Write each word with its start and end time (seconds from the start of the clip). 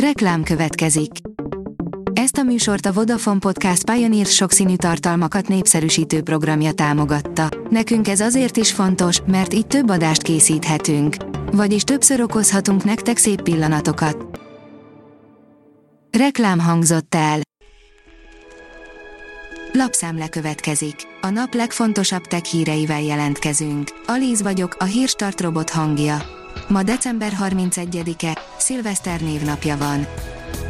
Reklám 0.00 0.42
következik. 0.42 1.10
Ezt 2.12 2.36
a 2.36 2.42
műsort 2.42 2.86
a 2.86 2.92
Vodafone 2.92 3.38
Podcast 3.38 3.90
Pioneer 3.90 4.26
sokszínű 4.26 4.76
tartalmakat 4.76 5.48
népszerűsítő 5.48 6.22
programja 6.22 6.72
támogatta. 6.72 7.48
Nekünk 7.70 8.08
ez 8.08 8.20
azért 8.20 8.56
is 8.56 8.72
fontos, 8.72 9.20
mert 9.26 9.54
így 9.54 9.66
több 9.66 9.90
adást 9.90 10.22
készíthetünk. 10.22 11.16
Vagyis 11.52 11.82
többször 11.82 12.20
okozhatunk 12.20 12.84
nektek 12.84 13.16
szép 13.16 13.42
pillanatokat. 13.42 14.40
Reklám 16.18 16.58
hangzott 16.58 17.14
el. 17.14 17.40
Lapszemle 19.72 20.28
következik. 20.28 20.96
A 21.20 21.28
nap 21.28 21.54
legfontosabb 21.54 22.22
tech 22.22 22.44
híreivel 22.44 23.02
jelentkezünk. 23.02 23.88
Alíz 24.06 24.42
vagyok, 24.42 24.76
a 24.78 24.84
hírstart 24.84 25.40
robot 25.40 25.70
hangja. 25.70 26.22
Ma 26.68 26.82
december 26.82 27.32
31-e, 27.40 28.38
szilveszter 28.66 29.20
névnapja 29.20 29.76
van. 29.76 30.06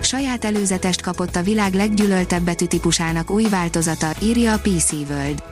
Saját 0.01 0.45
előzetest 0.45 1.01
kapott 1.01 1.37
a 1.37 1.43
világ 1.43 1.75
leggyűlöltebb 1.75 2.43
betűtípusának 2.43 3.31
új 3.31 3.49
változata, 3.49 4.11
írja 4.23 4.53
a 4.53 4.59
PC 4.59 4.93
World. 4.93 5.43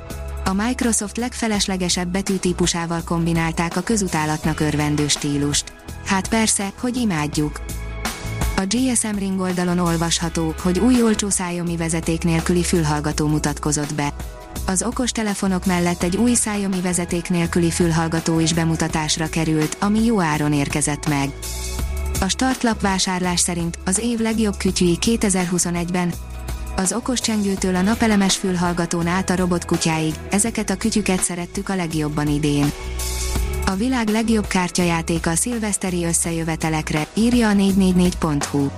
A 0.44 0.52
Microsoft 0.52 1.16
legfeleslegesebb 1.16 2.08
betűtípusával 2.08 3.02
kombinálták 3.04 3.76
a 3.76 3.80
közutálatnak 3.80 4.60
örvendő 4.60 5.08
stílust. 5.08 5.72
Hát 6.06 6.28
persze, 6.28 6.72
hogy 6.80 6.96
imádjuk. 6.96 7.60
A 8.56 8.64
GSM 8.68 9.16
Ring 9.18 9.40
oldalon 9.40 9.78
olvasható, 9.78 10.54
hogy 10.62 10.78
új 10.78 11.02
olcsó 11.02 11.28
szájomi 11.28 11.76
vezeték 11.76 12.24
nélküli 12.24 12.62
fülhallgató 12.62 13.26
mutatkozott 13.26 13.94
be. 13.94 14.12
Az 14.66 14.82
okos 14.82 15.10
telefonok 15.10 15.66
mellett 15.66 16.02
egy 16.02 16.16
új 16.16 16.34
szájomi 16.34 16.80
vezeték 16.80 17.28
nélküli 17.28 17.70
fülhallgató 17.70 18.40
is 18.40 18.52
bemutatásra 18.52 19.28
került, 19.28 19.76
ami 19.80 20.04
jó 20.04 20.20
áron 20.20 20.52
érkezett 20.52 21.08
meg. 21.08 21.32
A 22.24 22.28
startlap 22.28 22.80
vásárlás 22.80 23.40
szerint 23.40 23.78
az 23.84 23.98
év 23.98 24.18
legjobb 24.18 24.56
kütyűi 24.56 24.98
2021-ben, 25.00 26.12
az 26.76 26.92
okos 26.92 27.20
csengőtől 27.20 27.74
a 27.74 27.80
napelemes 27.80 28.36
fülhallgatón 28.36 29.06
át 29.06 29.30
a 29.30 29.36
robotkutyáig, 29.36 30.14
ezeket 30.30 30.70
a 30.70 30.76
kütyüket 30.76 31.22
szerettük 31.22 31.68
a 31.68 31.74
legjobban 31.74 32.28
idén. 32.28 32.72
A 33.66 33.74
világ 33.74 34.08
legjobb 34.08 34.46
kártyajátéka 34.46 35.30
a 35.30 35.34
szilveszteri 35.34 36.04
összejövetelekre, 36.04 37.06
írja 37.14 37.48
a 37.48 37.52
444.hu. 37.52 38.68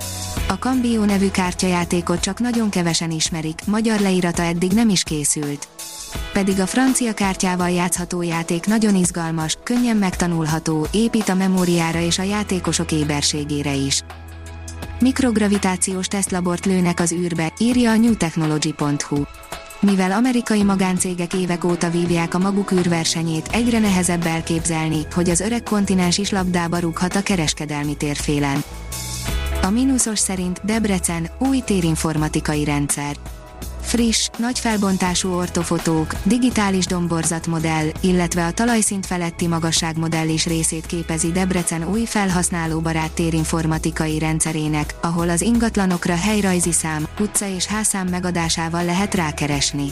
A 0.49 0.53
Cambio 0.53 1.05
nevű 1.05 1.29
kártyajátékot 1.29 2.19
csak 2.19 2.39
nagyon 2.39 2.69
kevesen 2.69 3.11
ismerik, 3.11 3.59
magyar 3.65 3.99
leírata 3.99 4.41
eddig 4.41 4.71
nem 4.71 4.89
is 4.89 5.03
készült. 5.03 5.67
Pedig 6.33 6.59
a 6.59 6.65
francia 6.65 7.13
kártyával 7.13 7.69
játszható 7.69 8.21
játék 8.21 8.65
nagyon 8.65 8.95
izgalmas, 8.95 9.57
könnyen 9.63 9.97
megtanulható, 9.97 10.87
épít 10.91 11.29
a 11.29 11.33
memóriára 11.33 11.99
és 11.99 12.19
a 12.19 12.23
játékosok 12.23 12.91
éberségére 12.91 13.73
is. 13.73 14.03
Mikrogravitációs 14.99 16.07
tesztlabort 16.07 16.65
lőnek 16.65 16.99
az 16.99 17.11
űrbe, 17.11 17.53
írja 17.59 17.91
a 17.91 17.97
newtechnology.hu. 17.97 19.23
Mivel 19.79 20.11
amerikai 20.11 20.63
magáncégek 20.63 21.33
évek 21.33 21.63
óta 21.63 21.89
vívják 21.89 22.33
a 22.33 22.39
maguk 22.39 22.71
űrversenyét, 22.71 23.47
egyre 23.51 23.79
nehezebb 23.79 24.25
elképzelni, 24.25 25.07
hogy 25.13 25.29
az 25.29 25.39
öreg 25.39 25.63
kontinens 25.63 26.17
is 26.17 26.31
labdába 26.31 26.79
rúghat 26.79 27.15
a 27.15 27.21
kereskedelmi 27.21 27.95
térfélen. 27.95 28.63
A 29.67 29.69
mínuszos 29.69 30.19
szerint 30.19 30.59
Debrecen 30.63 31.29
új 31.39 31.59
térinformatikai 31.65 32.63
rendszer. 32.63 33.15
Friss, 33.81 34.29
nagy 34.37 34.59
felbontású 34.59 35.29
ortofotók, 35.29 36.15
digitális 36.23 36.85
domborzatmodell, 36.85 37.87
illetve 38.01 38.45
a 38.45 38.51
talajszint 38.51 39.05
feletti 39.05 39.47
magasságmodell 39.47 40.27
is 40.27 40.45
részét 40.45 40.85
képezi 40.85 41.31
Debrecen 41.31 41.89
új 41.89 42.05
felhasználóbarát 42.05 43.11
térinformatikai 43.11 44.19
rendszerének, 44.19 44.95
ahol 45.01 45.29
az 45.29 45.41
ingatlanokra 45.41 46.15
helyrajzi 46.15 46.71
szám, 46.71 47.07
utca 47.19 47.47
és 47.47 47.65
házszám 47.65 48.07
megadásával 48.07 48.85
lehet 48.85 49.15
rákeresni. 49.15 49.91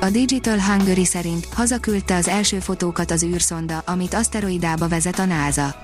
A 0.00 0.10
Digital 0.10 0.58
Hungary 0.60 1.04
szerint 1.04 1.48
hazaküldte 1.54 2.16
az 2.16 2.28
első 2.28 2.58
fotókat 2.58 3.10
az 3.10 3.22
űrszonda, 3.22 3.82
amit 3.86 4.14
aszteroidába 4.14 4.88
vezet 4.88 5.18
a 5.18 5.24
NASA. 5.24 5.82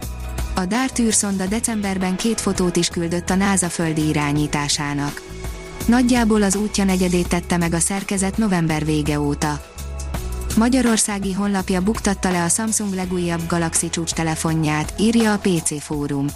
A 0.56 0.64
DART 0.66 0.98
űrszonda 0.98 1.46
decemberben 1.46 2.16
két 2.16 2.40
fotót 2.40 2.76
is 2.76 2.88
küldött 2.88 3.30
a 3.30 3.34
NASA 3.34 3.68
földi 3.68 4.08
irányításának. 4.08 5.22
Nagyjából 5.86 6.42
az 6.42 6.56
útja 6.56 6.84
negyedét 6.84 7.28
tette 7.28 7.56
meg 7.56 7.74
a 7.74 7.78
szerkezet 7.78 8.36
november 8.36 8.84
vége 8.84 9.20
óta. 9.20 9.64
Magyarországi 10.56 11.32
honlapja 11.32 11.80
buktatta 11.80 12.30
le 12.30 12.42
a 12.42 12.48
Samsung 12.48 12.94
legújabb 12.94 13.46
Galaxy 13.48 13.88
csúcs 13.88 14.12
telefonját, 14.12 14.94
írja 14.98 15.32
a 15.32 15.38
PC 15.38 15.82
Fórum. 15.82 16.26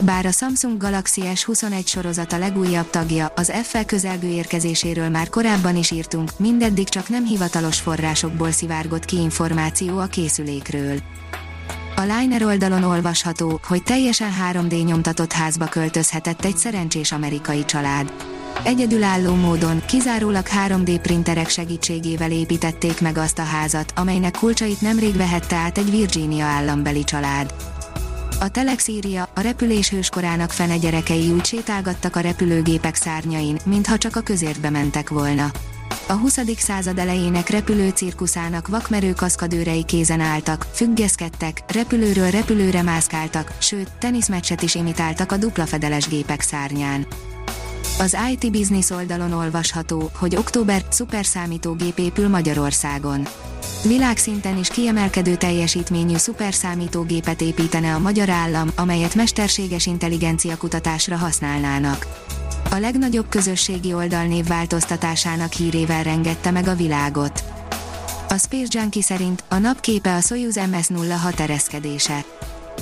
Bár 0.00 0.26
a 0.26 0.30
Samsung 0.30 0.76
Galaxy 0.76 1.22
S21 1.34 1.86
sorozat 1.86 2.32
a 2.32 2.38
legújabb 2.38 2.90
tagja, 2.90 3.32
az 3.36 3.52
F-fel 3.62 3.84
közelgő 3.84 4.28
érkezéséről 4.28 5.08
már 5.08 5.28
korábban 5.28 5.76
is 5.76 5.90
írtunk, 5.90 6.30
mindeddig 6.38 6.88
csak 6.88 7.08
nem 7.08 7.24
hivatalos 7.24 7.80
forrásokból 7.80 8.50
szivárgott 8.50 9.04
ki 9.04 9.16
információ 9.16 9.98
a 9.98 10.06
készülékről. 10.06 10.98
A 11.98 12.02
Liner 12.02 12.42
oldalon 12.42 12.82
olvasható, 12.82 13.60
hogy 13.64 13.82
teljesen 13.82 14.30
3D 14.52 14.84
nyomtatott 14.84 15.32
házba 15.32 15.64
költözhetett 15.64 16.44
egy 16.44 16.56
szerencsés 16.56 17.12
amerikai 17.12 17.64
család. 17.64 18.12
Egyedülálló 18.62 19.34
módon, 19.34 19.82
kizárólag 19.86 20.46
3D 20.66 20.98
printerek 21.02 21.48
segítségével 21.48 22.30
építették 22.30 23.00
meg 23.00 23.18
azt 23.18 23.38
a 23.38 23.42
házat, 23.42 23.92
amelynek 23.96 24.36
kulcsait 24.38 24.80
nemrég 24.80 25.16
vehette 25.16 25.56
át 25.56 25.78
egy 25.78 25.90
Virginia 25.90 26.44
állambeli 26.44 27.04
család. 27.04 27.54
A 28.40 28.48
Telex 28.48 28.88
a 29.34 29.40
repülés 29.40 29.90
hőskorának 29.90 30.50
fene 30.50 30.76
gyerekei 30.76 31.30
úgy 31.30 31.44
sétálgattak 31.44 32.16
a 32.16 32.20
repülőgépek 32.20 32.94
szárnyain, 32.94 33.58
mintha 33.64 33.98
csak 33.98 34.16
a 34.16 34.20
közértbe 34.20 34.70
mentek 34.70 35.08
volna. 35.08 35.50
A 36.08 36.12
20. 36.12 36.38
század 36.56 36.98
elejének 36.98 37.48
repülő 37.48 37.88
cirkuszának 37.88 38.68
vakmerő 38.68 39.12
kaszkadőrei 39.12 39.84
kézen 39.84 40.20
álltak, 40.20 40.66
függeszkedtek, 40.72 41.62
repülőről 41.72 42.30
repülőre 42.30 42.82
mászkáltak, 42.82 43.52
sőt, 43.58 43.90
teniszmeccset 43.98 44.62
is 44.62 44.74
imitáltak 44.74 45.32
a 45.32 45.36
dupla 45.36 45.66
fedeles 45.66 46.08
gépek 46.08 46.40
szárnyán. 46.40 47.06
Az 47.98 48.16
IT 48.30 48.50
Business 48.50 48.90
oldalon 48.90 49.32
olvasható, 49.32 50.10
hogy 50.18 50.36
október 50.36 50.84
szuperszámítógép 50.90 51.98
épül 51.98 52.28
Magyarországon. 52.28 53.26
Világszinten 53.82 54.58
is 54.58 54.68
kiemelkedő 54.68 55.36
teljesítményű 55.36 56.16
szuperszámítógépet 56.16 57.40
építene 57.40 57.94
a 57.94 57.98
magyar 57.98 58.28
állam, 58.28 58.70
amelyet 58.76 59.14
mesterséges 59.14 59.86
intelligencia 59.86 60.56
kutatásra 60.56 61.16
használnának. 61.16 62.25
A 62.76 62.78
legnagyobb 62.78 63.28
közösségi 63.28 63.94
oldalnév 63.94 64.46
változtatásának 64.46 65.52
hírével 65.52 66.02
rengette 66.02 66.50
meg 66.50 66.68
a 66.68 66.74
világot. 66.74 67.44
A 68.28 68.36
Space 68.38 68.78
Junkie 68.78 69.02
szerint 69.02 69.44
a 69.48 69.58
napképe 69.58 70.14
a 70.14 70.20
Soyuz 70.20 70.56
MS-06 70.70 71.38
ereszkedése. 71.38 72.24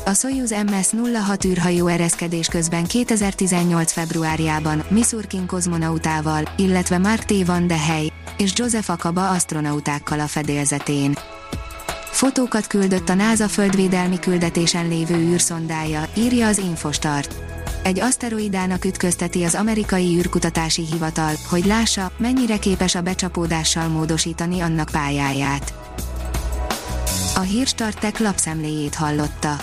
A 0.04 0.12
Soyuz 0.12 0.50
MS-06 0.66 1.46
űrhajó 1.46 1.86
ereszkedés 1.86 2.46
közben 2.46 2.84
2018. 2.84 3.92
februárjában 3.92 4.84
Misurkin 4.88 5.46
kozmonautával, 5.46 6.42
illetve 6.56 6.98
Mark 6.98 7.24
T. 7.24 7.46
Van 7.46 7.66
de 7.66 7.78
Hey 7.78 8.12
és 8.36 8.52
Joseph 8.54 8.90
Akaba 8.90 9.30
astronautákkal 9.30 10.20
a 10.20 10.26
fedélzetén. 10.26 11.18
Fotókat 12.10 12.66
küldött 12.66 13.08
a 13.08 13.14
NASA 13.14 13.48
földvédelmi 13.48 14.18
küldetésen 14.18 14.88
lévő 14.88 15.16
űrszondája, 15.16 16.08
írja 16.16 16.46
az 16.46 16.58
Infostart. 16.58 17.53
Egy 17.84 18.00
aszteroidának 18.00 18.84
ütközteti 18.84 19.44
az 19.44 19.54
amerikai 19.54 20.16
űrkutatási 20.18 20.86
hivatal, 20.90 21.32
hogy 21.48 21.64
lássa, 21.64 22.12
mennyire 22.16 22.58
képes 22.58 22.94
a 22.94 23.00
becsapódással 23.00 23.88
módosítani 23.88 24.60
annak 24.60 24.88
pályáját. 24.92 25.74
A 27.34 27.40
hírstartek 27.40 28.18
lapszemléjét 28.18 28.94
hallotta. 28.94 29.56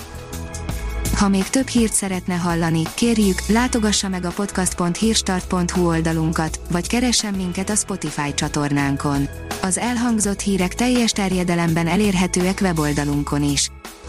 Ha 1.16 1.28
még 1.28 1.50
több 1.50 1.68
hírt 1.68 1.94
szeretne 1.94 2.36
hallani, 2.36 2.82
kérjük, 2.96 3.42
látogassa 3.48 4.10
meg 4.10 4.26
a 4.26 4.32
podcast.hírstart.hu 4.32 5.88
oldalunkat, 5.88 6.60
vagy 6.72 6.88
keressen 6.88 7.34
minket 7.34 7.70
a 7.70 7.76
Spotify 7.76 8.34
csatornánkon. 8.34 9.28
Az 9.62 9.78
elhangzott 9.78 10.40
hírek 10.40 10.76
teljes 10.76 11.12
terjedelemben 11.12 11.88
elérhetőek 11.88 12.60
weboldalunkon 12.62 13.44
is. 13.44 13.72